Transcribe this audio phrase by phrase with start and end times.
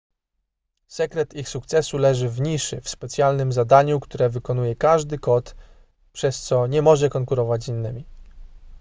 [0.87, 5.55] sekret ich sukcesu leży w niszy w specjalnym zadaniu które wykonuje każdy kot
[6.13, 8.05] przez co nie może konkurować z innymi